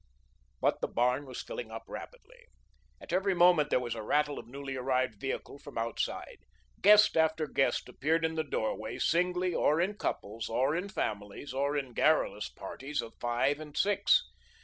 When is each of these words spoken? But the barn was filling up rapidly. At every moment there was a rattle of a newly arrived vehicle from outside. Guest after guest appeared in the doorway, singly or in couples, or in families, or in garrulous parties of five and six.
But 0.61 0.81
the 0.81 0.87
barn 0.87 1.27
was 1.27 1.43
filling 1.43 1.69
up 1.69 1.83
rapidly. 1.87 2.47
At 2.99 3.13
every 3.13 3.35
moment 3.35 3.69
there 3.69 3.79
was 3.79 3.93
a 3.93 4.01
rattle 4.01 4.39
of 4.39 4.47
a 4.47 4.49
newly 4.49 4.75
arrived 4.75 5.19
vehicle 5.21 5.59
from 5.59 5.77
outside. 5.77 6.39
Guest 6.81 7.15
after 7.15 7.45
guest 7.45 7.87
appeared 7.87 8.25
in 8.25 8.33
the 8.33 8.43
doorway, 8.43 8.97
singly 8.97 9.53
or 9.53 9.79
in 9.79 9.93
couples, 9.95 10.49
or 10.49 10.75
in 10.75 10.89
families, 10.89 11.53
or 11.53 11.77
in 11.77 11.93
garrulous 11.93 12.49
parties 12.49 13.03
of 13.03 13.13
five 13.21 13.59
and 13.59 13.77
six. 13.77 14.23